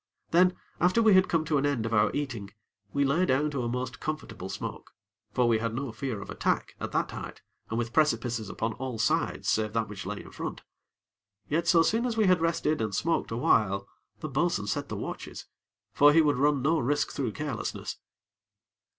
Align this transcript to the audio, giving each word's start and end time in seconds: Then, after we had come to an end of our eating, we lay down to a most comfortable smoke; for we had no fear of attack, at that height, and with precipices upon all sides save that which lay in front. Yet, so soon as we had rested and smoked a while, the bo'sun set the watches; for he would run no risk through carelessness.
Then, 0.31 0.55
after 0.79 0.99
we 0.99 1.13
had 1.13 1.29
come 1.29 1.45
to 1.45 1.59
an 1.59 1.65
end 1.67 1.85
of 1.85 1.93
our 1.93 2.09
eating, 2.11 2.49
we 2.91 3.03
lay 3.05 3.23
down 3.23 3.51
to 3.51 3.61
a 3.61 3.69
most 3.69 3.99
comfortable 3.99 4.49
smoke; 4.49 4.93
for 5.31 5.47
we 5.47 5.59
had 5.59 5.75
no 5.75 5.91
fear 5.91 6.23
of 6.23 6.31
attack, 6.31 6.73
at 6.79 6.91
that 6.93 7.11
height, 7.11 7.43
and 7.69 7.77
with 7.77 7.93
precipices 7.93 8.49
upon 8.49 8.73
all 8.73 8.97
sides 8.97 9.47
save 9.47 9.73
that 9.73 9.87
which 9.87 10.07
lay 10.07 10.21
in 10.23 10.31
front. 10.31 10.63
Yet, 11.49 11.67
so 11.67 11.83
soon 11.83 12.07
as 12.07 12.17
we 12.17 12.25
had 12.25 12.41
rested 12.41 12.81
and 12.81 12.95
smoked 12.95 13.29
a 13.29 13.37
while, 13.37 13.87
the 14.21 14.27
bo'sun 14.27 14.65
set 14.65 14.89
the 14.89 14.97
watches; 14.97 15.45
for 15.93 16.11
he 16.11 16.21
would 16.23 16.37
run 16.39 16.63
no 16.63 16.79
risk 16.79 17.11
through 17.11 17.33
carelessness. 17.33 17.97